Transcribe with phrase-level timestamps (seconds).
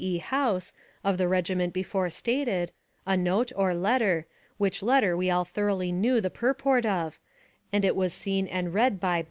[0.03, 0.17] E.
[0.17, 0.73] House,
[1.03, 2.71] of the regiment before stated,
[3.05, 4.25] a note, or letter,
[4.57, 7.19] which letter we all thoroughly knew the pur port of,
[7.71, 9.19] and it was seen and read by